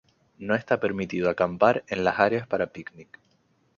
No 0.39 0.55
está 0.55 0.79
permitido 0.79 1.29
acampar 1.29 1.83
en 1.87 2.03
las 2.03 2.17
áreas 2.17 2.47
para 2.47 2.71
picnic. 2.73 3.19